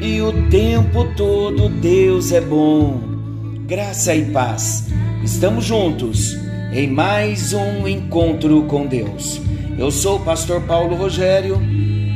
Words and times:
e 0.00 0.20
o 0.20 0.48
tempo 0.48 1.04
todo 1.16 1.68
Deus 1.68 2.32
é 2.32 2.40
bom. 2.40 3.00
Graça 3.66 4.14
e 4.14 4.26
paz. 4.26 4.86
Estamos 5.24 5.64
juntos 5.64 6.36
em 6.72 6.88
mais 6.88 7.52
um 7.52 7.86
encontro 7.86 8.62
com 8.64 8.86
Deus. 8.86 9.40
Eu 9.76 9.90
sou 9.90 10.16
o 10.16 10.24
pastor 10.24 10.62
Paulo 10.62 10.94
Rogério, 10.94 11.60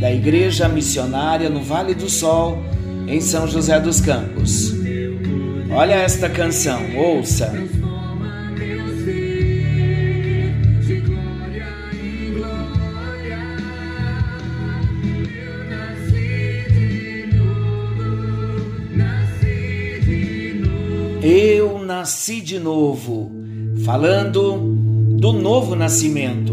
da 0.01 0.13
Igreja 0.13 0.69
Missionária 0.69 1.49
no 1.49 1.63
Vale 1.63 1.95
do 1.95 2.09
Sol, 2.09 2.59
em 3.07 3.21
São 3.21 3.47
José 3.47 3.79
dos 3.81 4.01
Campos. 4.01 4.75
Olha 5.71 5.95
esta 5.95 6.29
canção, 6.29 6.81
ouça. 6.97 7.53
Eu 21.25 21.79
nasci 21.79 22.41
de 22.41 22.59
novo, 22.59 23.31
falando 23.85 24.59
do 25.21 25.33
novo 25.33 25.77
nascimento. 25.77 26.53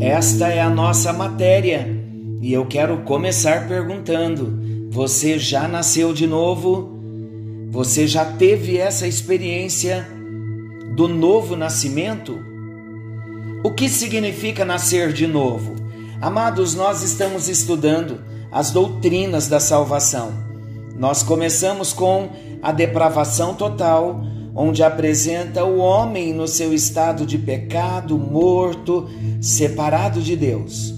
Esta 0.00 0.48
é 0.48 0.60
a 0.60 0.68
nossa 0.68 1.12
matéria 1.12 1.86
e 2.42 2.52
eu 2.52 2.66
quero 2.66 3.02
começar 3.02 3.68
perguntando: 3.68 4.58
você 4.90 5.38
já 5.38 5.68
nasceu 5.68 6.12
de 6.12 6.26
novo? 6.26 6.98
Você 7.70 8.08
já 8.08 8.24
teve 8.24 8.78
essa 8.78 9.06
experiência 9.06 10.08
do 10.96 11.06
novo 11.06 11.54
nascimento? 11.54 12.36
O 13.62 13.70
que 13.70 13.88
significa 13.88 14.64
nascer 14.64 15.12
de 15.12 15.28
novo? 15.28 15.76
Amados, 16.20 16.74
nós 16.74 17.04
estamos 17.04 17.48
estudando 17.48 18.18
as 18.50 18.72
doutrinas 18.72 19.46
da 19.46 19.60
salvação. 19.60 20.47
Nós 20.98 21.22
começamos 21.22 21.92
com 21.92 22.28
a 22.60 22.72
depravação 22.72 23.54
total, 23.54 24.20
onde 24.54 24.82
apresenta 24.82 25.64
o 25.64 25.78
homem 25.78 26.34
no 26.34 26.48
seu 26.48 26.74
estado 26.74 27.24
de 27.24 27.38
pecado, 27.38 28.18
morto, 28.18 29.08
separado 29.40 30.20
de 30.20 30.34
Deus. 30.34 30.92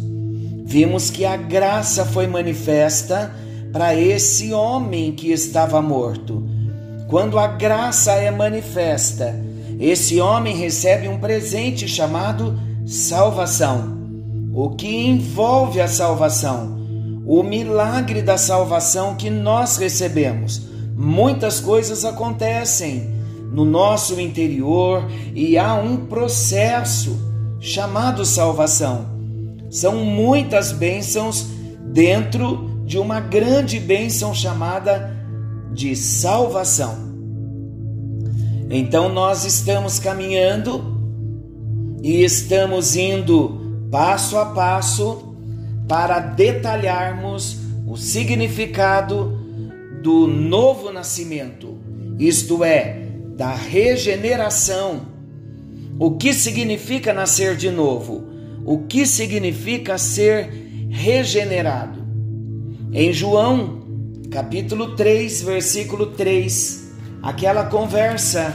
Vimos 0.64 1.10
que 1.10 1.26
a 1.26 1.36
graça 1.36 2.06
foi 2.06 2.26
manifesta 2.26 3.34
para 3.70 3.94
esse 3.94 4.54
homem 4.54 5.12
que 5.12 5.30
estava 5.30 5.82
morto. 5.82 6.48
Quando 7.06 7.38
a 7.38 7.46
graça 7.46 8.12
é 8.12 8.30
manifesta, 8.30 9.38
esse 9.78 10.18
homem 10.18 10.56
recebe 10.56 11.08
um 11.08 11.18
presente 11.18 11.86
chamado 11.86 12.58
salvação. 12.86 13.98
O 14.54 14.70
que 14.70 15.06
envolve 15.06 15.80
a 15.80 15.88
salvação? 15.88 16.79
O 17.32 17.44
milagre 17.44 18.22
da 18.22 18.36
salvação 18.36 19.14
que 19.14 19.30
nós 19.30 19.76
recebemos. 19.76 20.62
Muitas 20.96 21.60
coisas 21.60 22.04
acontecem 22.04 23.08
no 23.52 23.64
nosso 23.64 24.20
interior 24.20 25.08
e 25.32 25.56
há 25.56 25.74
um 25.74 26.06
processo 26.06 27.16
chamado 27.60 28.24
salvação. 28.24 29.06
São 29.70 30.04
muitas 30.04 30.72
bênçãos 30.72 31.46
dentro 31.92 32.82
de 32.84 32.98
uma 32.98 33.20
grande 33.20 33.78
bênção 33.78 34.34
chamada 34.34 35.16
de 35.72 35.94
salvação. 35.94 36.96
Então 38.68 39.08
nós 39.08 39.44
estamos 39.44 40.00
caminhando 40.00 40.82
e 42.02 42.24
estamos 42.24 42.96
indo 42.96 43.86
passo 43.88 44.36
a 44.36 44.46
passo 44.46 45.29
para 45.90 46.20
detalharmos 46.20 47.56
o 47.84 47.96
significado 47.96 49.36
do 50.00 50.28
novo 50.28 50.92
nascimento, 50.92 51.78
isto 52.16 52.62
é, 52.62 53.08
da 53.36 53.52
regeneração. 53.52 55.00
O 55.98 56.12
que 56.12 56.32
significa 56.32 57.12
nascer 57.12 57.56
de 57.56 57.72
novo? 57.72 58.22
O 58.64 58.86
que 58.86 59.04
significa 59.04 59.98
ser 59.98 60.48
regenerado? 60.90 62.06
Em 62.92 63.12
João, 63.12 63.82
capítulo 64.30 64.94
3, 64.94 65.42
versículo 65.42 66.06
3, 66.12 66.88
aquela 67.20 67.66
conversa 67.66 68.54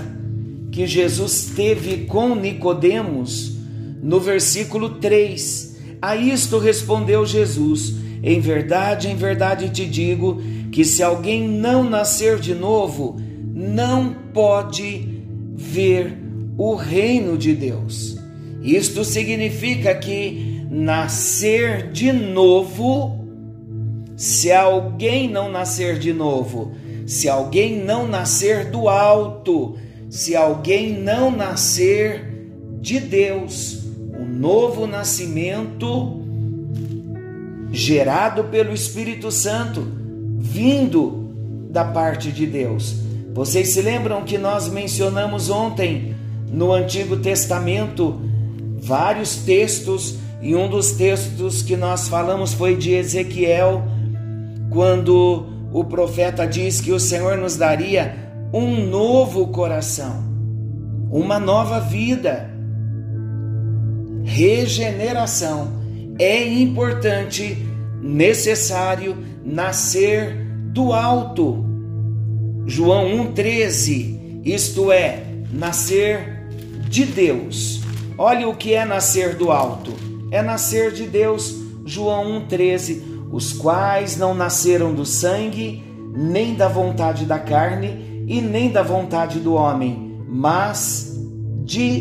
que 0.71 0.87
Jesus 0.87 1.51
teve 1.53 2.05
com 2.05 2.33
Nicodemos, 2.33 3.57
no 4.01 4.21
versículo 4.21 4.91
3, 5.01 5.74
a 6.05 6.15
isto 6.15 6.59
respondeu 6.59 7.25
Jesus: 7.25 7.95
Em 8.21 8.39
verdade, 8.39 9.07
em 9.07 9.15
verdade 9.15 9.69
te 9.69 9.85
digo 9.85 10.39
que 10.71 10.85
se 10.85 11.01
alguém 11.01 11.47
não 11.47 11.83
nascer 11.83 12.37
de 12.39 12.53
novo, 12.53 13.15
não 13.53 14.13
pode 14.31 15.23
ver 15.55 16.15
o 16.57 16.75
reino 16.75 17.35
de 17.35 17.55
Deus. 17.55 18.17
Isto 18.61 19.03
significa 19.03 19.95
que 19.95 20.63
nascer 20.69 21.91
de 21.91 22.11
novo, 22.11 23.25
se 24.15 24.51
alguém 24.51 25.27
não 25.27 25.49
nascer 25.51 25.97
de 25.97 26.13
novo, 26.13 26.73
se 27.07 27.27
alguém 27.27 27.83
não 27.83 28.07
nascer 28.07 28.69
do 28.69 28.87
alto, 28.87 29.75
se 30.09 30.35
alguém 30.35 30.93
não 30.93 31.31
nascer 31.31 32.31
de 32.79 32.99
Deus, 32.99 33.84
novo 34.35 34.85
nascimento 34.85 36.21
gerado 37.71 38.43
pelo 38.45 38.73
Espírito 38.73 39.31
Santo, 39.31 39.87
vindo 40.37 41.31
da 41.69 41.85
parte 41.85 42.31
de 42.31 42.45
Deus. 42.45 42.95
Vocês 43.33 43.69
se 43.69 43.81
lembram 43.81 44.23
que 44.23 44.37
nós 44.37 44.67
mencionamos 44.67 45.49
ontem 45.49 46.15
no 46.51 46.71
Antigo 46.71 47.17
Testamento 47.17 48.19
vários 48.77 49.37
textos, 49.37 50.17
e 50.41 50.55
um 50.55 50.69
dos 50.69 50.91
textos 50.91 51.61
que 51.61 51.75
nós 51.75 52.07
falamos 52.07 52.53
foi 52.53 52.75
de 52.75 52.91
Ezequiel, 52.91 53.83
quando 54.69 55.47
o 55.73 55.83
profeta 55.83 56.45
diz 56.45 56.79
que 56.79 56.91
o 56.91 56.99
Senhor 56.99 57.37
nos 57.37 57.55
daria 57.55 58.15
um 58.53 58.85
novo 58.85 59.47
coração, 59.47 60.23
uma 61.09 61.39
nova 61.39 61.79
vida 61.79 62.54
regeneração. 64.25 65.71
É 66.19 66.43
importante, 66.43 67.57
necessário 68.01 69.15
nascer 69.45 70.35
do 70.73 70.91
alto. 70.91 71.63
João 72.65 73.31
1,13, 73.33 74.41
isto 74.43 74.91
é, 74.91 75.23
nascer 75.53 76.47
de 76.89 77.05
Deus. 77.05 77.81
Olha 78.17 78.47
o 78.47 78.55
que 78.55 78.73
é 78.73 78.83
nascer 78.83 79.35
do 79.35 79.51
alto: 79.51 79.93
é 80.31 80.41
nascer 80.41 80.91
de 80.91 81.03
Deus. 81.03 81.55
João 81.85 82.41
1,13, 82.47 83.29
os 83.31 83.53
quais 83.53 84.17
não 84.17 84.33
nasceram 84.33 84.93
do 84.93 85.05
sangue, 85.05 85.83
nem 86.15 86.55
da 86.55 86.67
vontade 86.67 87.25
da 87.25 87.37
carne, 87.37 88.25
e 88.27 88.41
nem 88.41 88.71
da 88.71 88.81
vontade 88.81 89.39
do 89.39 89.53
homem, 89.53 90.17
mas 90.27 91.15
de 91.63 91.99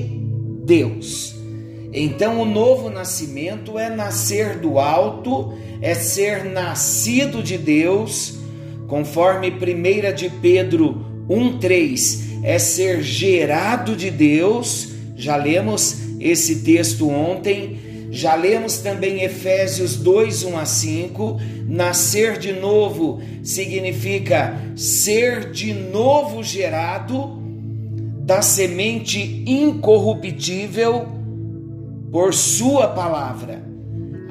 Deus. 0.64 1.33
Então, 1.96 2.40
o 2.40 2.44
novo 2.44 2.90
nascimento 2.90 3.78
é 3.78 3.88
nascer 3.88 4.58
do 4.58 4.80
alto, 4.80 5.54
é 5.80 5.94
ser 5.94 6.44
nascido 6.44 7.40
de 7.40 7.56
Deus, 7.56 8.34
conforme 8.88 9.48
1 9.48 10.12
de 10.12 10.28
Pedro 10.28 11.06
1,3, 11.28 12.42
é 12.42 12.58
ser 12.58 13.00
gerado 13.00 13.94
de 13.94 14.10
Deus. 14.10 14.88
Já 15.14 15.36
lemos 15.36 15.98
esse 16.18 16.62
texto 16.62 17.08
ontem. 17.08 17.78
Já 18.10 18.34
lemos 18.34 18.78
também 18.78 19.22
Efésios 19.22 19.94
2, 19.96 20.42
1 20.42 20.58
a 20.58 20.64
5. 20.64 21.40
Nascer 21.68 22.38
de 22.38 22.52
novo 22.52 23.22
significa 23.44 24.60
ser 24.74 25.52
de 25.52 25.72
novo 25.72 26.42
gerado 26.42 27.40
da 28.24 28.42
semente 28.42 29.44
incorruptível 29.46 31.13
por 32.14 32.32
Sua 32.32 32.86
palavra. 32.86 33.60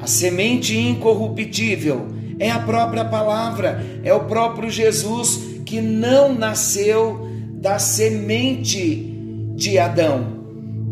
A 0.01 0.07
semente 0.07 0.73
incorruptível 0.73 2.07
é 2.39 2.49
a 2.49 2.59
própria 2.59 3.03
palavra, 3.03 3.85
é 4.05 4.13
o 4.13 4.21
próprio 4.21 4.69
Jesus 4.69 5.59
que 5.65 5.81
não 5.81 6.33
nasceu 6.33 7.27
da 7.51 7.79
semente 7.79 9.13
de 9.53 9.77
Adão, 9.77 10.45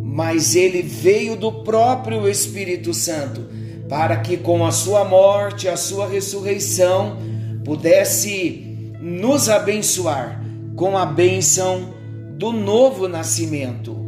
mas 0.04 0.54
ele 0.54 0.82
veio 0.82 1.38
do 1.38 1.64
próprio 1.64 2.28
Espírito 2.28 2.94
Santo, 2.94 3.46
para 3.88 4.18
que 4.18 4.36
com 4.36 4.66
a 4.66 4.72
sua 4.74 5.06
morte, 5.06 5.70
a 5.70 5.78
sua 5.78 6.10
ressurreição, 6.10 7.16
pudesse 7.64 8.92
nos 9.00 9.48
abençoar 9.48 10.44
com 10.76 10.98
a 10.98 11.06
bênção 11.06 11.94
do 12.38 12.52
novo 12.52 13.08
nascimento. 13.08 14.01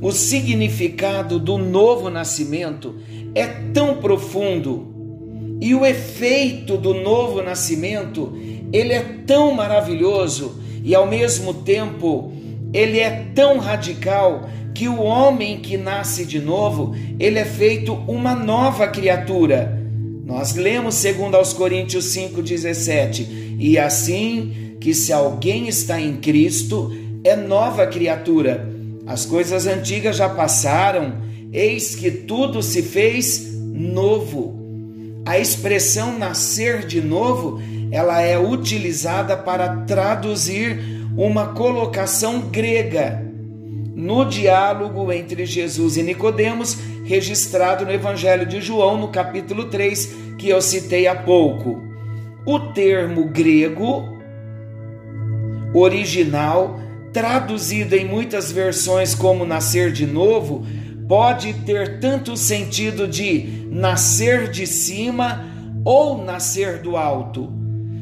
O 0.00 0.12
significado 0.12 1.38
do 1.38 1.58
novo 1.58 2.08
nascimento 2.08 2.96
é 3.34 3.46
tão 3.46 3.96
profundo 3.96 4.90
e 5.60 5.74
o 5.74 5.84
efeito 5.84 6.78
do 6.78 6.94
novo 6.94 7.42
nascimento, 7.42 8.32
ele 8.72 8.94
é 8.94 9.02
tão 9.26 9.52
maravilhoso 9.52 10.58
e 10.82 10.94
ao 10.94 11.06
mesmo 11.06 11.52
tempo 11.52 12.32
ele 12.72 12.98
é 12.98 13.26
tão 13.34 13.58
radical 13.58 14.48
que 14.74 14.88
o 14.88 15.02
homem 15.02 15.58
que 15.58 15.76
nasce 15.76 16.24
de 16.24 16.40
novo, 16.40 16.94
ele 17.18 17.38
é 17.38 17.44
feito 17.44 17.92
uma 18.08 18.34
nova 18.34 18.88
criatura. 18.88 19.78
Nós 20.24 20.54
lemos 20.54 20.94
segundo 20.94 21.34
aos 21.34 21.52
Coríntios 21.52 22.06
5:17, 22.06 23.56
e 23.58 23.78
assim 23.78 24.76
que 24.80 24.94
se 24.94 25.12
alguém 25.12 25.68
está 25.68 26.00
em 26.00 26.16
Cristo, 26.16 26.90
é 27.22 27.36
nova 27.36 27.86
criatura. 27.86 28.69
As 29.10 29.26
coisas 29.26 29.66
antigas 29.66 30.14
já 30.14 30.28
passaram, 30.28 31.14
eis 31.52 31.96
que 31.96 32.12
tudo 32.12 32.62
se 32.62 32.80
fez 32.80 33.52
novo. 33.52 34.56
A 35.26 35.36
expressão 35.36 36.16
nascer 36.16 36.86
de 36.86 37.00
novo, 37.00 37.60
ela 37.90 38.22
é 38.22 38.38
utilizada 38.38 39.36
para 39.36 39.78
traduzir 39.78 40.78
uma 41.16 41.48
colocação 41.48 42.42
grega 42.52 43.20
no 43.96 44.24
diálogo 44.26 45.10
entre 45.12 45.44
Jesus 45.44 45.96
e 45.96 46.04
Nicodemos, 46.04 46.78
registrado 47.04 47.84
no 47.84 47.90
Evangelho 47.90 48.46
de 48.46 48.60
João, 48.60 48.96
no 48.96 49.08
capítulo 49.08 49.64
3, 49.64 50.14
que 50.38 50.48
eu 50.48 50.62
citei 50.62 51.08
há 51.08 51.16
pouco. 51.16 51.82
O 52.46 52.60
termo 52.60 53.24
grego 53.24 54.08
original, 55.74 56.78
traduzido 57.12 57.94
em 57.94 58.04
muitas 58.04 58.52
versões 58.52 59.14
como 59.14 59.44
nascer 59.44 59.92
de 59.92 60.06
novo, 60.06 60.64
pode 61.08 61.52
ter 61.52 61.98
tanto 61.98 62.36
sentido 62.36 63.08
de 63.08 63.66
nascer 63.70 64.50
de 64.50 64.66
cima 64.66 65.44
ou 65.84 66.22
nascer 66.22 66.78
do 66.78 66.96
alto. 66.96 67.52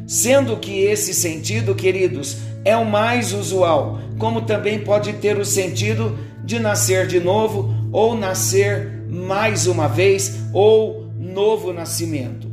Sendo 0.07 0.57
que 0.57 0.81
esse 0.81 1.13
sentido, 1.13 1.75
queridos, 1.75 2.39
é 2.65 2.77
o 2.77 2.85
mais 2.85 3.33
usual, 3.33 3.99
como 4.19 4.43
também 4.43 4.81
pode 4.81 5.15
ter 5.15 5.39
o 5.39 5.45
sentido 5.45 6.19
de 6.45 6.59
nascer 6.59 7.07
de 7.07 7.21
novo 7.21 7.75
ou 7.93 8.17
nascer 8.17 9.05
mais 9.09 9.67
uma 9.67 9.87
vez 9.87 10.39
ou 10.53 11.07
novo 11.19 11.73
nascimento. 11.73 12.48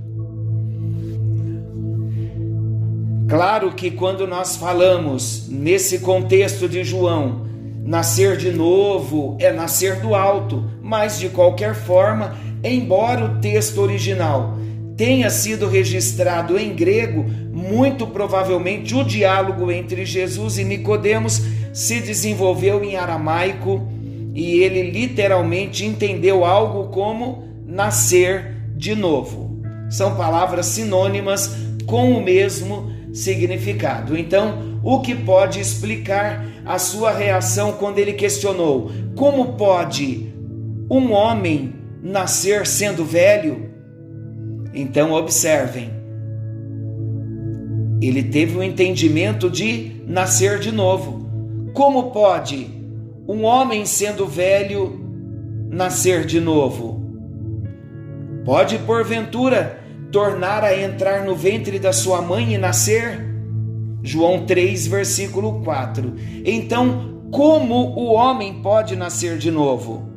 Claro 3.27 3.73
que 3.73 3.91
quando 3.91 4.27
nós 4.27 4.55
falamos 4.55 5.47
nesse 5.49 5.99
contexto 5.99 6.69
de 6.69 6.83
João, 6.83 7.45
Nascer 7.85 8.35
de 8.35 8.49
novo 8.51 9.37
é 9.39 9.51
nascer 9.51 9.99
do 9.99 10.15
alto, 10.15 10.65
mas 10.81 11.19
de 11.19 11.29
qualquer 11.29 11.75
forma, 11.75 12.35
embora 12.63 13.23
o 13.23 13.39
texto 13.39 13.79
original 13.79 14.57
tenha 14.97 15.29
sido 15.29 15.67
registrado 15.67 16.57
em 16.57 16.73
grego, 16.73 17.23
muito 17.53 18.07
provavelmente 18.07 18.95
o 18.95 19.03
diálogo 19.03 19.71
entre 19.71 20.03
Jesus 20.03 20.57
e 20.57 20.63
Nicodemos 20.63 21.43
se 21.71 21.99
desenvolveu 21.99 22.83
em 22.83 22.95
aramaico 22.95 23.87
e 24.33 24.61
ele 24.63 24.89
literalmente 24.89 25.85
entendeu 25.85 26.43
algo 26.43 26.85
como 26.85 27.43
nascer 27.67 28.55
de 28.75 28.95
novo. 28.95 29.61
São 29.91 30.15
palavras 30.15 30.65
sinônimas 30.65 31.55
com 31.85 32.13
o 32.13 32.23
mesmo 32.23 32.94
significado. 33.15 34.17
Então, 34.17 34.79
o 34.83 34.99
que 34.99 35.15
pode 35.15 35.59
explicar 35.59 36.45
a 36.65 36.77
sua 36.77 37.11
reação 37.11 37.71
quando 37.73 37.97
ele 37.97 38.13
questionou: 38.13 38.91
como 39.15 39.53
pode 39.53 40.33
um 40.91 41.13
homem 41.13 41.73
nascer 42.03 42.67
sendo 42.67 43.05
velho? 43.05 43.73
Então, 44.73 45.13
observem, 45.13 45.89
ele 48.01 48.21
teve 48.23 48.57
o 48.57 48.59
um 48.59 48.63
entendimento 48.63 49.49
de 49.49 50.03
nascer 50.05 50.59
de 50.59 50.71
novo. 50.71 51.25
Como 51.73 52.11
pode 52.11 52.67
um 53.27 53.43
homem 53.43 53.85
sendo 53.85 54.27
velho 54.27 54.99
nascer 55.69 56.25
de 56.25 56.41
novo? 56.41 57.01
Pode, 58.43 58.77
porventura, 58.79 59.79
tornar 60.11 60.63
a 60.63 60.79
entrar 60.79 61.25
no 61.25 61.35
ventre 61.35 61.79
da 61.79 61.91
sua 61.91 62.21
mãe 62.21 62.53
e 62.53 62.57
nascer? 62.57 63.25
João 64.03 64.45
3, 64.45 64.87
versículo 64.87 65.61
4. 65.63 66.13
Então, 66.45 67.21
como 67.31 67.97
o 67.97 68.13
homem 68.13 68.61
pode 68.61 68.95
nascer 68.95 69.37
de 69.37 69.49
novo? 69.49 70.07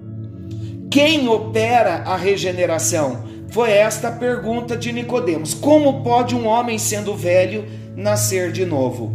Quem 0.91 1.29
opera 1.29 2.03
a 2.05 2.17
regeneração? 2.17 3.25
Foi 3.51 3.71
esta 3.71 4.09
a 4.09 4.13
pergunta 4.13 4.77
de 4.77 4.93
Nicodemos. 4.93 5.55
Como 5.55 6.03
pode 6.03 6.35
um 6.35 6.47
homem 6.47 6.79
sendo 6.79 7.15
velho 7.15 7.65
nascer 7.97 8.53
de 8.53 8.65
novo? 8.65 9.13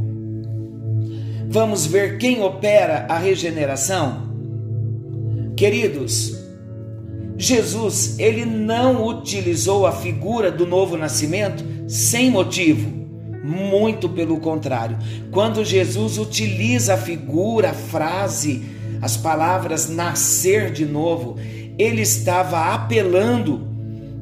Vamos 1.48 1.86
ver 1.86 2.18
quem 2.18 2.42
opera 2.42 3.06
a 3.08 3.18
regeneração? 3.18 4.34
Queridos, 5.56 6.43
Jesus, 7.38 8.18
ele 8.20 8.46
não 8.46 9.06
utilizou 9.08 9.86
a 9.88 9.92
figura 9.92 10.52
do 10.52 10.66
novo 10.66 10.98
nascimento 10.98 11.64
sem 11.88 12.30
motivo. 12.30 13.04
Muito 13.44 14.08
pelo 14.08 14.40
contrário. 14.40 14.98
Quando 15.32 15.66
Jesus 15.66 16.18
utiliza 16.18 16.94
a 16.94 16.98
figura, 16.98 17.72
a 17.72 17.74
frase, 17.74 18.64
as 19.02 19.18
palavras 19.18 19.90
nascer 19.90 20.72
de 20.72 20.86
novo, 20.86 21.38
ele 21.78 22.02
estava 22.02 22.74
apelando 22.74 23.68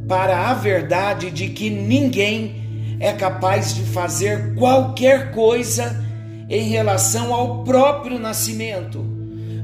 para 0.08 0.50
a 0.50 0.53
verdade 0.53 1.30
de 1.30 1.50
que 1.50 1.70
ninguém 1.70 2.98
é 3.00 3.12
capaz 3.13 3.74
de 3.75 3.84
fazer 3.84 4.56
qualquer 4.56 5.32
coisa 5.32 6.03
em 6.50 6.68
relação 6.70 7.34
ao 7.34 7.63
próprio 7.63 8.20
nascimento. 8.20 9.06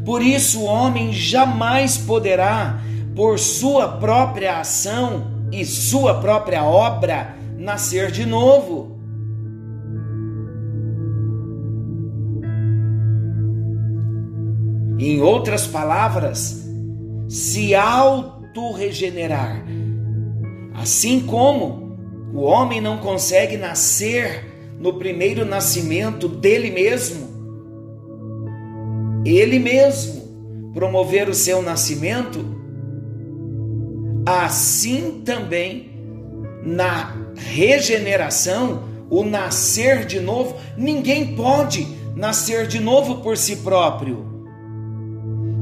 Por 0.06 0.22
isso, 0.22 0.62
o 0.62 0.66
homem 0.66 1.12
jamais 1.12 1.98
poderá, 1.98 2.80
por 3.18 3.40
sua 3.40 3.88
própria 3.98 4.60
ação 4.60 5.26
e 5.52 5.66
sua 5.66 6.22
própria 6.22 6.64
obra, 6.64 7.36
nascer 7.58 8.12
de 8.12 8.28
novo. 8.28 8.96
Em 15.00 15.20
outras 15.20 15.66
palavras, 15.66 16.70
se 17.28 17.74
auto-regenerar. 17.74 19.66
Assim 20.76 21.22
como 21.22 21.98
o 22.36 22.42
homem 22.42 22.80
não 22.80 23.00
consegue 23.00 23.58
nascer 23.58 24.76
no 24.80 24.94
primeiro 24.94 25.44
nascimento 25.44 26.28
dele 26.28 26.70
mesmo, 26.70 27.28
ele 29.26 29.58
mesmo 29.58 30.72
promover 30.76 31.28
o 31.28 31.34
seu 31.34 31.64
nascimento, 31.64 32.57
assim 34.27 35.22
também 35.24 35.89
na 36.62 37.15
regeneração, 37.38 38.84
o 39.10 39.24
nascer 39.24 40.05
de 40.05 40.19
novo, 40.19 40.57
ninguém 40.75 41.34
pode 41.34 41.88
nascer 42.13 42.67
de 42.67 42.81
novo 42.81 43.22
por 43.22 43.38
si 43.38 43.57
próprio. 43.57 44.25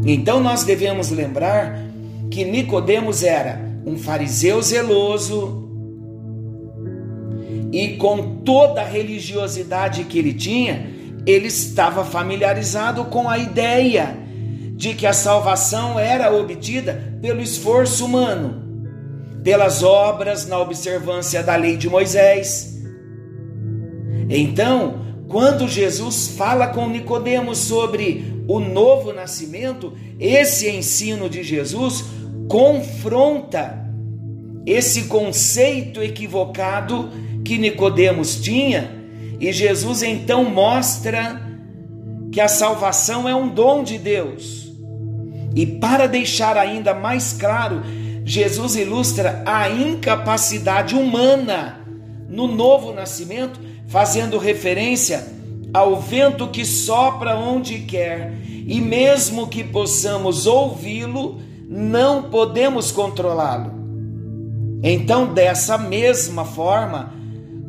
Então 0.03 0.39
nós 0.39 0.63
devemos 0.63 1.11
lembrar 1.11 1.79
que 2.31 2.43
Nicodemos 2.43 3.21
era 3.21 3.61
um 3.85 3.99
fariseu 3.99 4.59
zeloso 4.63 5.69
e 7.71 7.97
com 7.97 8.37
toda 8.37 8.81
a 8.81 8.85
religiosidade 8.85 10.05
que 10.05 10.17
ele 10.17 10.33
tinha, 10.33 10.89
ele 11.23 11.47
estava 11.47 12.03
familiarizado 12.03 13.05
com 13.05 13.29
a 13.29 13.37
ideia 13.37 14.24
de 14.85 14.93
que 14.93 15.07
a 15.07 15.13
salvação 15.13 15.99
era 15.99 16.31
obtida 16.31 17.17
pelo 17.19 17.41
esforço 17.41 18.05
humano, 18.05 19.41
pelas 19.43 19.81
obras 19.81 20.47
na 20.47 20.59
observância 20.59 21.41
da 21.41 21.55
lei 21.55 21.75
de 21.75 21.89
Moisés. 21.89 22.83
Então, 24.29 25.03
quando 25.27 25.67
Jesus 25.67 26.27
fala 26.37 26.67
com 26.67 26.87
Nicodemos 26.87 27.57
sobre 27.57 28.43
o 28.47 28.59
novo 28.59 29.11
nascimento, 29.11 29.91
esse 30.19 30.69
ensino 30.69 31.27
de 31.27 31.41
Jesus 31.41 32.05
confronta 32.47 33.89
esse 34.67 35.05
conceito 35.05 35.99
equivocado 36.03 37.09
que 37.43 37.57
Nicodemos 37.57 38.35
tinha, 38.35 39.03
e 39.39 39.51
Jesus 39.51 40.03
então 40.03 40.43
mostra 40.43 41.41
que 42.31 42.39
a 42.39 42.47
salvação 42.47 43.27
é 43.27 43.35
um 43.35 43.49
dom 43.49 43.83
de 43.83 43.97
Deus. 43.97 44.64
E 45.55 45.65
para 45.65 46.05
deixar 46.07 46.57
ainda 46.57 46.93
mais 46.93 47.31
claro, 47.31 47.81
Jesus 48.25 48.75
ilustra 48.75 49.41
a 49.45 49.69
incapacidade 49.69 50.95
humana 50.95 51.79
no 52.27 52.47
novo 52.47 52.91
nascimento, 52.93 53.59
fazendo 53.87 54.37
referência 54.37 55.25
ao 55.73 55.99
vento 55.99 56.47
que 56.47 56.65
sopra 56.65 57.37
onde 57.37 57.79
quer 57.79 58.33
e 58.47 58.81
mesmo 58.81 59.47
que 59.47 59.63
possamos 59.63 60.47
ouvi-lo, 60.47 61.39
não 61.69 62.23
podemos 62.23 62.91
controlá-lo. 62.91 63.73
Então, 64.81 65.33
dessa 65.33 65.77
mesma 65.77 66.45
forma, 66.45 67.13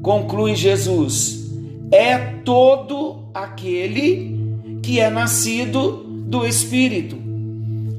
conclui 0.03 0.55
Jesus, 0.55 1.51
é 1.91 2.17
todo 2.45 3.29
aquele 3.35 4.79
que 4.83 5.01
é 5.01 5.11
nascido 5.11 6.05
do 6.27 6.47
Espírito. 6.47 7.26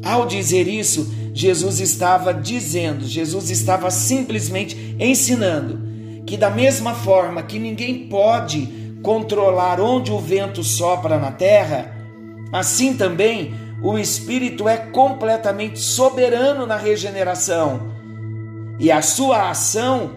Ao 0.04 0.26
dizer 0.26 0.68
isso, 0.68 1.12
Jesus 1.34 1.80
estava 1.80 2.34
dizendo, 2.34 3.06
Jesus 3.06 3.50
estava 3.50 3.92
simplesmente 3.92 4.96
ensinando 5.00 5.80
que, 6.26 6.38
da 6.38 6.50
mesma 6.50 6.94
forma 6.94 7.44
que 7.44 7.60
ninguém 7.60 8.08
pode 8.08 8.68
controlar 9.02 9.80
onde 9.80 10.12
o 10.12 10.20
vento 10.20 10.64
sopra 10.64 11.18
na 11.18 11.32
terra, 11.32 11.96
assim 12.52 12.96
também 12.96 13.54
o 13.82 13.98
Espírito 13.98 14.68
é 14.68 14.78
completamente 14.78 15.80
soberano 15.80 16.66
na 16.66 16.78
regeneração. 16.78 17.92
E 18.80 18.92
a 18.92 19.02
sua 19.02 19.50
ação, 19.50 20.12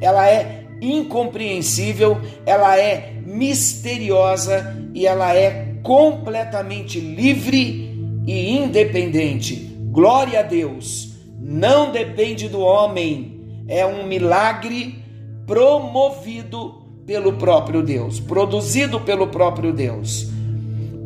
ela 0.00 0.28
é 0.28 0.66
incompreensível, 0.80 2.20
ela 2.44 2.78
é 2.78 3.14
misteriosa 3.24 4.76
e 4.94 5.06
ela 5.06 5.34
é 5.34 5.74
completamente 5.82 7.00
livre 7.00 7.85
e 8.26 8.56
independente. 8.56 9.54
Glória 9.90 10.40
a 10.40 10.42
Deus! 10.42 11.14
Não 11.40 11.92
depende 11.92 12.48
do 12.48 12.60
homem, 12.60 13.40
é 13.68 13.86
um 13.86 14.06
milagre 14.06 15.02
promovido 15.46 16.86
pelo 17.06 17.34
próprio 17.34 17.82
Deus, 17.82 18.18
produzido 18.18 19.00
pelo 19.00 19.28
próprio 19.28 19.72
Deus. 19.72 20.28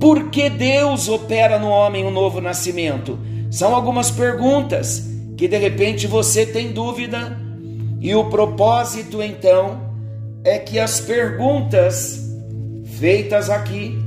Por 0.01 0.31
que 0.31 0.49
Deus 0.49 1.09
opera 1.09 1.59
no 1.59 1.69
homem 1.69 2.07
um 2.07 2.11
novo 2.11 2.41
nascimento? 2.41 3.19
São 3.51 3.75
algumas 3.75 4.11
perguntas 4.11 5.11
que 5.37 5.47
de 5.47 5.59
repente 5.59 6.07
você 6.07 6.47
tem 6.47 6.73
dúvida, 6.73 7.39
e 8.01 8.15
o 8.15 8.31
propósito 8.31 9.23
então 9.23 9.91
é 10.43 10.59
que 10.59 10.79
as 10.79 11.01
perguntas 11.01 12.19
feitas 12.99 13.51
aqui 13.51 13.99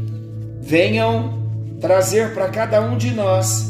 venham 0.59 1.42
trazer 1.83 2.33
para 2.33 2.47
cada 2.47 2.79
um 2.79 2.97
de 2.97 3.11
nós 3.11 3.69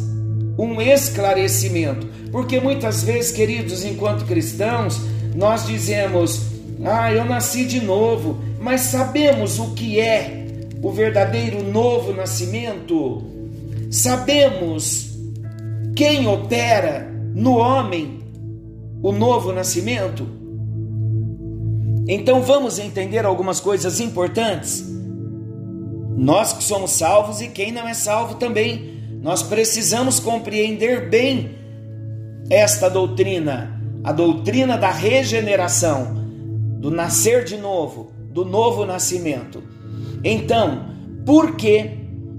um 0.56 0.80
esclarecimento, 0.80 2.06
porque 2.32 2.60
muitas 2.60 3.04
vezes, 3.04 3.32
queridos, 3.32 3.84
enquanto 3.84 4.28
cristãos, 4.28 5.02
nós 5.36 5.66
dizemos: 5.66 6.44
"Ah, 6.86 7.12
eu 7.12 7.26
nasci 7.26 7.66
de 7.66 7.82
novo", 7.82 8.38
mas 8.62 8.82
sabemos 8.82 9.58
o 9.58 9.72
que 9.72 10.00
é 10.00 10.46
o 10.80 10.92
verdadeiro 10.92 11.64
novo 11.64 12.14
nascimento? 12.14 13.24
Sabemos 13.90 15.18
quem 15.96 16.28
opera 16.28 17.12
no 17.34 17.58
homem 17.58 18.20
o 19.02 19.12
novo 19.12 19.52
nascimento? 19.52 20.28
Então 22.08 22.44
vamos 22.44 22.78
entender 22.78 23.26
algumas 23.26 23.60
coisas 23.60 24.00
importantes. 24.00 24.93
Nós 26.16 26.54
que 26.54 26.64
somos 26.64 26.92
salvos 26.92 27.42
e 27.42 27.48
quem 27.48 27.72
não 27.72 27.88
é 27.88 27.94
salvo 27.94 28.36
também, 28.36 28.94
nós 29.22 29.42
precisamos 29.42 30.20
compreender 30.20 31.10
bem 31.10 31.56
esta 32.50 32.90
doutrina, 32.90 33.82
a 34.04 34.12
doutrina 34.12 34.78
da 34.78 34.92
regeneração, 34.92 36.24
do 36.80 36.92
nascer 36.92 37.44
de 37.44 37.58
novo, 37.58 38.12
do 38.30 38.44
novo 38.44 38.86
nascimento. 38.86 39.64
Então, 40.24 40.88
por 41.26 41.56
que 41.56 41.90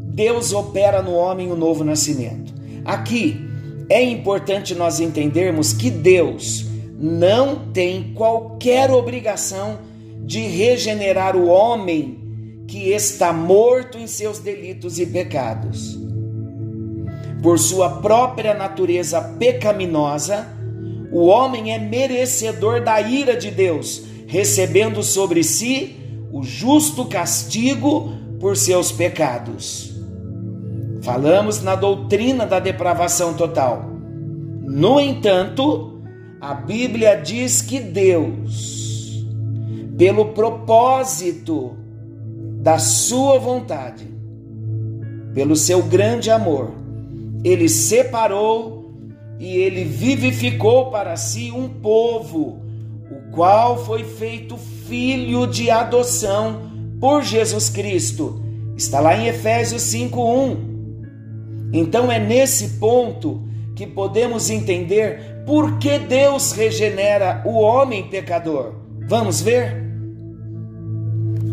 Deus 0.09 0.53
opera 0.53 1.03
no 1.03 1.15
homem 1.15 1.51
o 1.51 1.57
novo 1.57 1.83
nascimento? 1.83 2.53
Aqui 2.85 3.41
é 3.89 4.03
importante 4.03 4.75
nós 4.75 5.01
entendermos 5.01 5.73
que 5.73 5.91
Deus 5.91 6.67
não 6.99 7.67
tem 7.73 8.13
qualquer 8.15 8.91
obrigação 8.91 9.79
de 10.21 10.41
regenerar 10.41 11.37
o 11.37 11.47
homem 11.47 12.24
que 12.67 12.91
está 12.91 13.33
morto 13.33 13.99
em 13.99 14.07
seus 14.07 14.39
delitos 14.39 14.99
e 14.99 15.07
pecados. 15.07 15.99
Por 17.43 17.59
sua 17.59 18.01
própria 18.01 18.55
natureza 18.55 19.21
pecaminosa, 19.21 20.49
o 21.13 21.27
homem 21.27 21.73
é 21.73 21.79
merecedor 21.79 22.83
da 22.83 23.01
ira 23.01 23.37
de 23.37 23.51
Deus, 23.51 24.03
recebendo 24.27 25.03
sobre 25.03 25.45
si 25.45 25.97
o 26.33 26.43
justo 26.43 27.05
castigo 27.05 28.13
por 28.41 28.57
seus 28.57 28.91
pecados. 28.91 29.95
Falamos 31.03 31.63
na 31.63 31.75
doutrina 31.77 32.47
da 32.47 32.59
depravação 32.59 33.35
total. 33.35 33.91
No 34.63 34.99
entanto, 34.99 36.03
a 36.41 36.55
Bíblia 36.55 37.15
diz 37.15 37.61
que 37.61 37.79
Deus, 37.79 39.25
pelo 39.97 40.27
propósito 40.33 41.84
da 42.65 42.79
sua 42.79 43.39
vontade, 43.39 44.09
pelo 45.35 45.55
seu 45.55 45.83
grande 45.83 46.31
amor, 46.31 46.73
ele 47.45 47.69
separou 47.69 48.91
e 49.39 49.59
ele 49.59 49.85
vivificou 49.85 50.91
para 50.91 51.15
si 51.15 51.51
um 51.51 51.69
povo, 51.69 52.63
o 53.11 53.31
qual 53.33 53.85
foi 53.85 54.03
feito 54.03 54.57
filho 54.57 55.47
de 55.47 55.71
adoção 55.71 56.71
por 56.99 57.23
Jesus 57.23 57.69
Cristo. 57.69 58.43
Está 58.75 58.99
lá 58.99 59.15
em 59.15 59.27
Efésios 59.27 59.83
5:1. 59.83 60.57
Então 61.71 62.11
é 62.11 62.19
nesse 62.19 62.79
ponto 62.79 63.43
que 63.77 63.87
podemos 63.87 64.49
entender 64.49 65.43
por 65.45 65.79
que 65.79 65.99
Deus 65.99 66.53
regenera 66.53 67.43
o 67.45 67.61
homem 67.61 68.09
pecador. 68.09 68.73
Vamos 69.07 69.43
ver? 69.43 69.84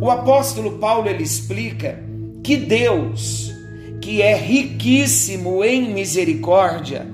O 0.01 0.10
apóstolo 0.10 0.79
Paulo 0.79 1.08
ele 1.08 1.22
explica 1.22 2.03
que 2.43 2.58
Deus, 2.58 3.53
que 4.01 4.20
é 4.20 4.36
riquíssimo 4.36 5.63
em 5.63 5.93
misericórdia, 5.93 7.08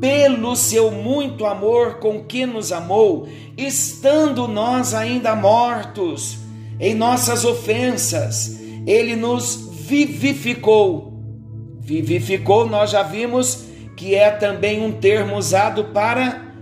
pelo 0.00 0.54
seu 0.54 0.92
muito 0.92 1.44
amor 1.44 1.94
com 1.94 2.22
que 2.22 2.46
nos 2.46 2.70
amou, 2.70 3.28
estando 3.56 4.46
nós 4.46 4.94
ainda 4.94 5.34
mortos 5.34 6.38
em 6.78 6.94
nossas 6.94 7.44
ofensas, 7.44 8.60
ele 8.86 9.16
nos 9.16 9.56
vivificou. 9.72 11.20
Vivificou, 11.80 12.68
nós 12.68 12.90
já 12.90 13.02
vimos 13.02 13.64
que 13.96 14.14
é 14.14 14.30
também 14.30 14.80
um 14.80 14.92
termo 14.92 15.36
usado 15.36 15.86
para 15.86 16.54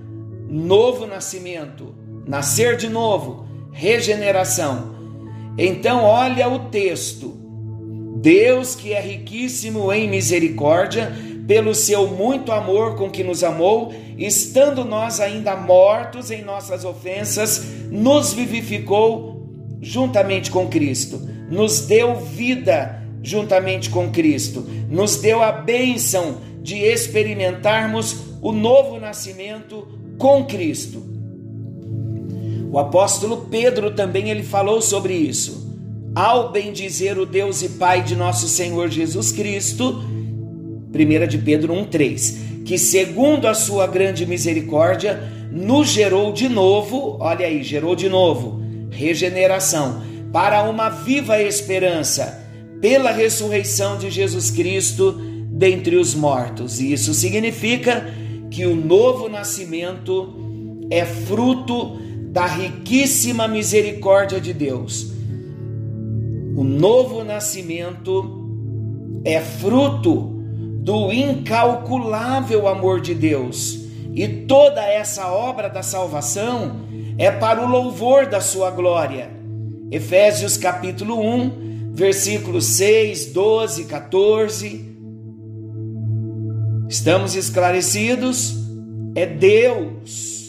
novo 0.49 1.07
nascimento, 1.07 1.95
nascer 2.27 2.79
de 2.79 2.89
novo, 2.89 3.47
regeneração. 3.73 4.96
Então, 5.59 6.05
olha 6.05 6.49
o 6.49 6.71
texto. 6.71 7.35
Deus, 8.17 8.75
que 8.75 8.93
é 8.93 9.01
riquíssimo 9.01 9.93
em 9.93 10.09
misericórdia, 10.09 11.13
pelo 11.47 11.75
seu 11.75 12.09
muito 12.09 12.51
amor 12.51 12.97
com 12.97 13.11
que 13.11 13.23
nos 13.23 13.45
amou, 13.45 13.95
estando 14.19 14.85
nós 14.85 15.21
ainda 15.21 15.55
mortos 15.55 16.31
em 16.31 16.43
nossas 16.43 16.85
ofensas, 16.85 17.65
nos 17.91 18.33
vivificou 18.33 19.47
juntamente 19.81 20.51
com 20.51 20.67
Cristo, 20.67 21.21
nos 21.49 21.87
deu 21.87 22.17
vida 22.17 23.03
juntamente 23.23 23.91
com 23.91 24.11
Cristo, 24.11 24.67
nos 24.91 25.17
deu 25.17 25.43
a 25.43 25.53
bênção 25.53 26.39
de 26.61 26.79
experimentarmos 26.79 28.17
o 28.43 28.51
novo 28.51 28.99
nascimento 28.99 29.87
com 30.19 30.45
Cristo. 30.45 31.16
O 32.71 32.79
apóstolo 32.79 33.47
Pedro 33.51 33.93
também 33.93 34.31
ele 34.31 34.43
falou 34.43 34.83
sobre 34.83 35.15
isso. 35.15 35.67
Ao 36.15 36.51
bendizer 36.51 37.19
o 37.19 37.27
Deus 37.27 37.63
e 37.63 37.69
Pai 37.71 38.03
de 38.03 38.17
nosso 38.17 38.49
Senhor 38.49 38.89
Jesus 38.89 39.33
Cristo, 39.33 40.03
1 40.93 41.27
de 41.27 41.39
Pedro 41.39 41.75
1:3, 41.75 42.65
que 42.65 42.79
segundo 42.79 43.47
a 43.47 43.55
sua 43.55 43.87
grande 43.87 44.27
misericórdia 44.27 45.23
nos 45.53 45.89
gerou 45.89 46.33
de 46.33 46.49
novo, 46.49 47.17
olha 47.21 47.47
aí, 47.47 47.63
gerou 47.63 47.95
de 47.95 48.09
novo, 48.09 48.61
regeneração, 48.91 50.03
para 50.33 50.63
uma 50.69 50.89
viva 50.89 51.41
esperança, 51.41 52.43
pela 52.81 53.11
ressurreição 53.11 53.97
de 53.97 54.11
Jesus 54.11 54.51
Cristo 54.51 55.13
dentre 55.51 55.97
os 55.97 56.15
mortos. 56.15 56.81
E 56.81 56.93
isso 56.93 57.15
significa 57.15 58.07
que 58.51 58.67
o 58.67 58.75
novo 58.75 59.29
nascimento 59.29 60.35
é 60.91 61.05
fruto 61.05 61.99
da 62.33 62.47
riquíssima 62.47 63.49
misericórdia 63.49 64.41
de 64.41 64.53
Deus. 64.53 65.13
O 66.57 66.65
novo 66.65 67.23
nascimento 67.23 68.49
é 69.25 69.41
fruto 69.41 70.37
do 70.81 71.13
incalculável 71.13 72.69
amor 72.69 73.01
de 73.01 73.15
Deus, 73.15 73.81
e 74.15 74.27
toda 74.27 74.83
essa 74.83 75.27
obra 75.27 75.69
da 75.69 75.83
salvação 75.83 76.77
é 77.19 77.31
para 77.31 77.61
o 77.63 77.69
louvor 77.69 78.27
da 78.27 78.41
sua 78.41 78.71
glória. 78.71 79.31
Efésios 79.91 80.57
capítulo 80.57 81.21
1, 81.21 81.93
versículos 81.93 82.65
6, 82.67 83.33
12, 83.33 83.85
14. 83.85 84.97
Estamos 86.89 87.35
esclarecidos? 87.35 88.55
É 89.15 89.27
Deus. 89.27 90.46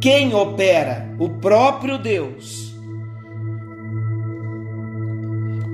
Quem 0.00 0.34
opera? 0.34 1.14
O 1.18 1.28
próprio 1.28 1.98
Deus. 1.98 2.74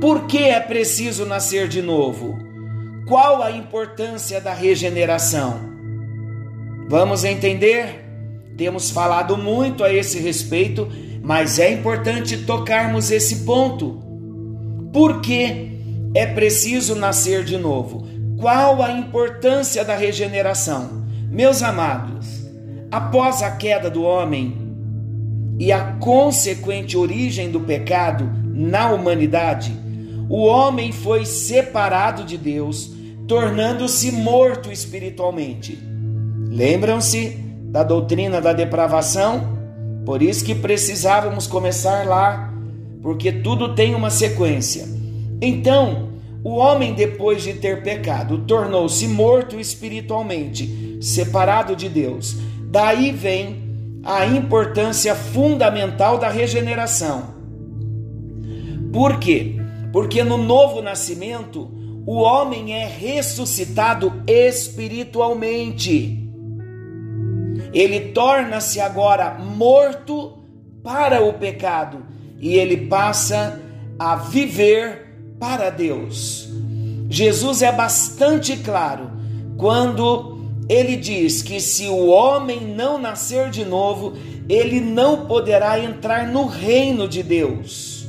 Por 0.01 0.27
que 0.27 0.39
é 0.39 0.59
preciso 0.59 1.25
nascer 1.25 1.69
de 1.69 1.81
novo? 1.81 2.37
Qual 3.07 3.41
a 3.41 3.53
importância 3.53 4.41
da 4.41 4.53
regeneração? 4.53 5.61
Vamos 6.89 7.23
entender? 7.23 8.05
Temos 8.57 8.91
falado 8.91 9.37
muito 9.37 9.85
a 9.85 9.93
esse 9.93 10.19
respeito, 10.19 10.89
mas 11.23 11.61
é 11.61 11.71
importante 11.71 12.39
tocarmos 12.39 13.13
esse 13.13 13.45
ponto. 13.45 14.03
Por 14.93 15.21
que 15.21 15.71
é 16.17 16.27
preciso 16.27 16.97
nascer 16.97 17.45
de 17.45 17.57
novo? 17.57 18.09
Qual 18.41 18.83
a 18.83 18.91
importância 18.91 19.85
da 19.85 19.95
regeneração? 19.95 21.07
Meus 21.31 21.63
amados, 21.63 22.46
após 22.91 23.43
a 23.43 23.51
queda 23.51 23.91
do 23.91 24.03
homem 24.03 24.57
e 25.59 25.73
a 25.73 25.93
consequente 25.95 26.97
origem 26.97 27.51
do 27.51 27.61
pecado 27.61 28.31
na 28.45 28.91
humanidade, 28.91 29.73
o 30.29 30.45
homem 30.45 30.93
foi 30.93 31.25
separado 31.25 32.25
de 32.25 32.37
Deus, 32.37 32.93
tornando-se 33.29 34.11
morto 34.13 34.71
espiritualmente. 34.73 35.79
Lembram-se 36.49 37.31
da 37.65 37.83
doutrina 37.83 38.41
da 38.41 38.53
depravação? 38.53 39.57
Por 40.05 40.23
isso 40.23 40.45
que 40.45 40.55
precisávamos 40.55 41.47
começar 41.47 42.07
lá, 42.07 42.53
porque 43.03 43.33
tudo 43.33 43.75
tem 43.75 43.95
uma 43.95 44.11
sequência. 44.11 44.87
Então, 45.41 46.11
o 46.43 46.57
homem, 46.57 46.95
depois 46.95 47.43
de 47.43 47.55
ter 47.55 47.83
pecado, 47.83 48.39
tornou-se 48.47 49.07
morto 49.09 49.59
espiritualmente, 49.59 50.99
separado 51.01 51.75
de 51.75 51.89
Deus. 51.89 52.37
Daí 52.77 53.11
vem 53.11 54.03
a 54.05 54.27
importância 54.27 55.15
fundamental 55.15 56.19
da 56.19 56.29
regeneração. 56.29 57.35
Por 58.93 59.19
quê? 59.19 59.57
Porque 59.95 60.23
no 60.23 60.37
novo 60.37 60.83
nascimento, 60.83 61.71
o 62.05 62.17
homem 62.17 62.75
é 62.75 62.87
ressuscitado 62.87 64.23
espiritualmente. 64.27 66.23
Ele 67.73 68.13
torna-se 68.13 68.79
agora 68.79 69.39
morto 69.39 70.37
para 70.85 71.23
o 71.25 71.33
pecado 71.33 72.05
e 72.39 72.57
ele 72.57 72.89
passa 72.89 73.59
a 73.99 74.17
viver 74.17 75.17
para 75.41 75.71
Deus. 75.71 76.47
Jesus 77.09 77.63
é 77.63 77.73
bastante 77.73 78.55
claro 78.59 79.13
quando 79.57 80.36
ele 80.69 80.97
diz 80.97 81.43
que 81.43 81.61
se 81.61 81.87
o 81.87 82.07
homem 82.07 82.61
não 82.61 82.99
nascer 82.99 83.51
de 83.51 83.65
novo, 83.65 84.15
ele 84.49 84.81
não 84.81 85.27
poderá 85.27 85.79
entrar 85.79 86.27
no 86.27 86.47
reino 86.47 87.09
de 87.09 87.23
Deus. 87.23 88.07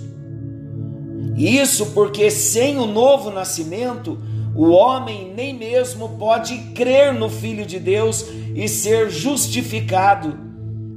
Isso 1.36 1.88
porque 1.88 2.32
sem 2.32 2.80
o 2.80 2.88
novo 2.88 3.30
nascimento, 3.30 4.18
o 4.56 4.70
homem 4.70 5.32
nem 5.36 5.54
mesmo 5.54 6.18
pode 6.18 6.58
crer 6.74 7.14
no 7.14 7.30
Filho 7.30 7.64
de 7.64 7.80
Deus 7.80 8.26
e 8.56 8.68
ser 8.68 9.12
justificado 9.12 10.36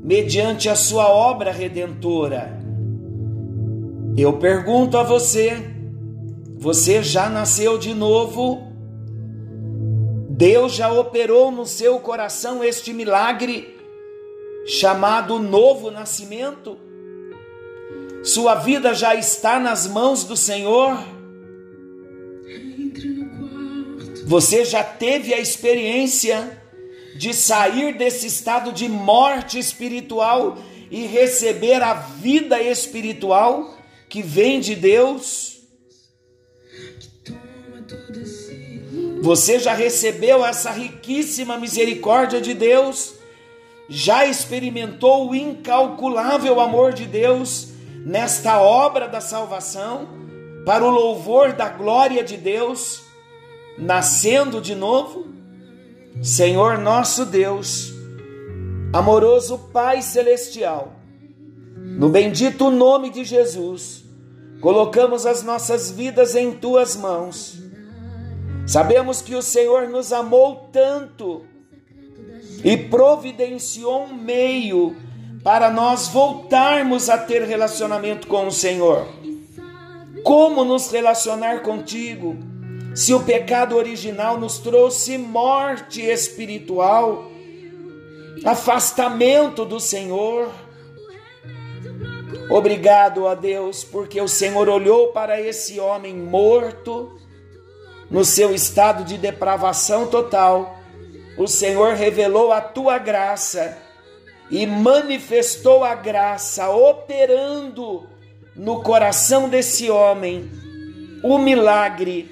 mediante 0.03 0.70
a 0.70 0.75
sua 0.75 1.09
obra 1.09 1.53
redentora. 1.53 2.59
Eu 4.16 4.35
pergunto 4.35 4.96
a 4.96 5.03
você, 5.03 5.62
você 6.59 7.03
já 7.03 7.29
nasceu 7.29 7.77
de 7.77 7.92
novo. 7.92 8.69
Deus 10.40 10.72
já 10.72 10.90
operou 10.90 11.50
no 11.50 11.66
seu 11.66 12.00
coração 12.00 12.64
este 12.64 12.94
milagre 12.94 13.76
chamado 14.66 15.38
novo 15.38 15.90
nascimento. 15.90 16.79
Sua 18.24 18.55
vida 18.55 18.94
já 18.94 19.14
está 19.14 19.61
nas 19.61 19.87
mãos 19.87 20.24
do 20.24 20.38
Senhor. 20.38 20.96
Você 24.24 24.64
já 24.64 24.83
teve 24.83 25.35
a 25.35 25.38
experiência 25.38 26.59
de 27.18 27.35
sair 27.35 27.98
desse 27.98 28.26
estado 28.26 28.72
de 28.72 28.88
morte 28.88 29.59
espiritual 29.59 30.57
e 30.90 31.05
receber 31.05 31.83
a 31.83 31.92
vida 31.92 32.62
espiritual 32.62 33.76
que 34.09 34.22
vem 34.22 34.59
de 34.59 34.74
Deus? 34.74 35.61
Você 39.20 39.59
já 39.59 39.74
recebeu 39.74 40.44
essa 40.44 40.70
riquíssima 40.70 41.59
misericórdia 41.59 42.40
de 42.40 42.54
Deus? 42.54 43.16
Já 43.87 44.24
experimentou 44.24 45.28
o 45.28 45.35
incalculável 45.35 46.59
amor 46.59 46.94
de 46.94 47.04
Deus 47.04 47.68
nesta 48.06 48.61
obra 48.62 49.06
da 49.06 49.20
salvação, 49.20 50.09
para 50.64 50.85
o 50.85 50.90
louvor 50.90 51.52
da 51.52 51.68
glória 51.68 52.24
de 52.24 52.38
Deus, 52.38 53.02
nascendo 53.76 54.59
de 54.59 54.74
novo? 54.74 55.26
Senhor 56.22 56.78
nosso 56.78 57.26
Deus, 57.26 57.92
amoroso 58.90 59.59
Pai 59.70 60.00
Celestial, 60.00 60.94
no 61.76 62.09
bendito 62.09 62.70
nome 62.70 63.11
de 63.11 63.24
Jesus, 63.24 64.02
colocamos 64.62 65.26
as 65.26 65.42
nossas 65.42 65.90
vidas 65.90 66.35
em 66.35 66.52
tuas 66.52 66.96
mãos 66.96 67.60
Sabemos 68.70 69.20
que 69.20 69.35
o 69.35 69.42
Senhor 69.42 69.88
nos 69.88 70.12
amou 70.12 70.68
tanto 70.70 71.44
e 72.62 72.76
providenciou 72.76 74.04
um 74.04 74.14
meio 74.14 74.94
para 75.42 75.68
nós 75.72 76.06
voltarmos 76.06 77.11
a 77.11 77.18
ter 77.18 77.42
relacionamento 77.42 78.28
com 78.28 78.46
o 78.46 78.52
Senhor. 78.52 79.09
Como 80.22 80.62
nos 80.62 80.88
relacionar 80.88 81.62
contigo? 81.62 82.37
Se 82.94 83.12
o 83.12 83.24
pecado 83.24 83.74
original 83.74 84.38
nos 84.38 84.59
trouxe 84.59 85.18
morte 85.18 86.00
espiritual, 86.00 87.28
afastamento 88.44 89.64
do 89.64 89.80
Senhor. 89.80 90.48
Obrigado 92.48 93.26
a 93.26 93.35
Deus, 93.35 93.83
porque 93.83 94.20
o 94.20 94.28
Senhor 94.28 94.68
olhou 94.68 95.09
para 95.09 95.40
esse 95.40 95.80
homem 95.80 96.14
morto 96.16 97.18
no 98.11 98.25
seu 98.25 98.53
estado 98.53 99.05
de 99.05 99.16
depravação 99.16 100.07
total, 100.09 100.81
o 101.38 101.46
Senhor 101.46 101.94
revelou 101.94 102.53
a 102.53 102.61
tua 102.61 102.99
graça 102.99 103.79
e 104.51 104.66
manifestou 104.66 105.85
a 105.85 105.94
graça, 105.94 106.68
operando 106.70 108.09
no 108.57 108.83
coração 108.83 109.49
desse 109.49 109.88
homem 109.88 110.51
o 111.23 111.38
milagre 111.38 112.29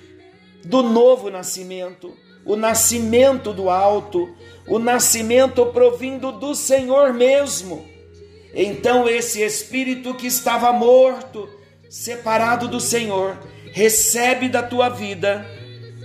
do 0.65 0.83
novo 0.83 1.31
nascimento, 1.31 2.13
o 2.45 2.57
nascimento 2.57 3.53
do 3.53 3.71
alto, 3.71 4.29
o 4.67 4.81
nascimento 4.81 5.65
provindo 5.67 6.33
do 6.33 6.55
Senhor 6.55 7.15
mesmo. 7.15 7.87
Então, 8.53 9.09
esse 9.09 9.43
espírito 9.43 10.15
que 10.15 10.27
estava 10.27 10.73
morto, 10.73 11.49
separado 11.89 12.67
do 12.67 12.81
Senhor, 12.81 13.39
recebe 13.73 14.49
da 14.49 14.63
tua 14.63 14.89
vida 14.89 15.58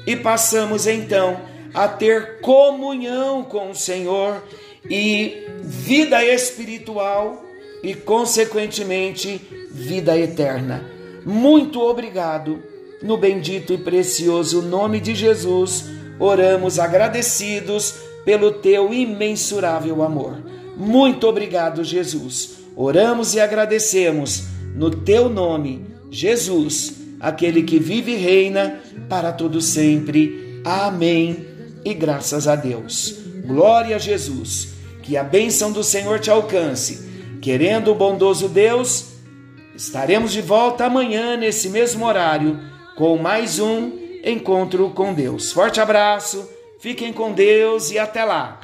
e 0.06 0.16
passamos 0.16 0.88
então 0.88 1.40
a 1.74 1.88
ter 1.88 2.40
comunhão 2.40 3.44
com 3.44 3.72
o 3.72 3.76
Senhor 3.76 4.44
e 4.90 5.48
vida 5.62 6.24
espiritual 6.24 7.44
e, 7.82 7.94
consequentemente, 7.94 9.42
vida 9.72 10.18
eterna. 10.18 10.84
Muito 11.26 11.82
obrigado. 11.82 12.62
No 13.02 13.18
bendito 13.18 13.74
e 13.74 13.78
precioso 13.78 14.62
nome 14.62 15.00
de 15.02 15.14
Jesus, 15.14 15.86
oramos 16.20 16.80
agradecidos 16.80 17.96
pelo 18.24 18.52
teu 18.52 18.94
imensurável 18.94 20.02
amor. 20.02 20.42
Muito 20.78 21.28
obrigado, 21.28 21.84
Jesus. 21.84 22.60
Oramos 22.76 23.34
e 23.34 23.42
agradecemos 23.42 24.44
no 24.74 24.90
teu 24.90 25.28
nome, 25.28 25.86
Jesus 26.10 27.03
aquele 27.24 27.64
que 27.64 27.80
vive 27.80 28.12
e 28.12 28.18
reina 28.18 28.82
para 29.08 29.32
todo 29.32 29.62
sempre. 29.62 30.62
Amém. 30.66 31.46
E 31.86 31.94
graças 31.94 32.48
a 32.48 32.56
Deus. 32.56 33.16
Glória 33.46 33.96
a 33.96 34.00
Jesus. 34.00 34.74
Que 35.02 35.16
a 35.16 35.24
bênção 35.24 35.72
do 35.72 35.84
Senhor 35.84 36.20
te 36.20 36.30
alcance. 36.30 37.10
Querendo 37.42 37.92
o 37.92 37.96
bondoso 37.96 38.50
Deus, 38.50 39.14
estaremos 39.74 40.34
de 40.34 40.42
volta 40.42 40.86
amanhã 40.86 41.38
nesse 41.38 41.70
mesmo 41.70 42.06
horário 42.06 42.60
com 42.96 43.18
mais 43.18 43.58
um 43.60 43.92
encontro 44.24 44.90
com 44.92 45.14
Deus. 45.14 45.52
Forte 45.52 45.80
abraço. 45.80 46.50
Fiquem 46.80 47.14
com 47.14 47.32
Deus 47.32 47.92
e 47.92 47.98
até 47.98 48.26
lá. 48.26 48.60